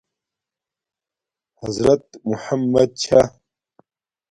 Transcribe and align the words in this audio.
حضرت 1.61 2.05
محمدؐ 2.29 2.85
چھݳ. 3.01 3.21